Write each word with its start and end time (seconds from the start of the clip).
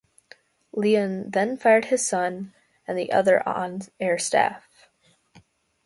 Leon 0.73 1.29
then 1.29 1.55
fired 1.55 1.85
his 1.85 2.03
son 2.03 2.55
and 2.87 2.97
the 2.97 3.11
other 3.11 3.47
on-air 3.47 4.17
staff. 4.17 4.87